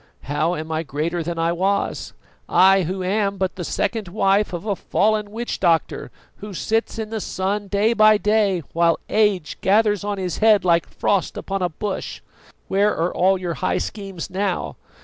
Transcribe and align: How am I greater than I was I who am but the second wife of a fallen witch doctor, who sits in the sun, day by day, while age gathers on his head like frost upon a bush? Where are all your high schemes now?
How 0.23 0.55
am 0.55 0.71
I 0.71 0.81
greater 0.81 1.21
than 1.21 1.37
I 1.37 1.51
was 1.51 2.13
I 2.49 2.81
who 2.89 3.03
am 3.03 3.37
but 3.37 3.53
the 3.55 3.63
second 3.63 4.07
wife 4.07 4.51
of 4.51 4.65
a 4.65 4.75
fallen 4.75 5.29
witch 5.29 5.59
doctor, 5.59 6.09
who 6.37 6.55
sits 6.55 6.97
in 6.97 7.11
the 7.11 7.21
sun, 7.21 7.67
day 7.67 7.93
by 7.93 8.17
day, 8.17 8.61
while 8.73 8.97
age 9.09 9.59
gathers 9.61 10.03
on 10.03 10.17
his 10.17 10.39
head 10.39 10.65
like 10.65 10.87
frost 10.89 11.37
upon 11.37 11.61
a 11.61 11.69
bush? 11.69 12.21
Where 12.67 12.95
are 12.97 13.13
all 13.13 13.37
your 13.37 13.53
high 13.53 13.77
schemes 13.77 14.27
now? 14.27 14.75